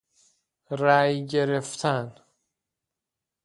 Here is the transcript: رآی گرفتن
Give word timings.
رآی 0.69 1.25
گرفتن 1.25 2.15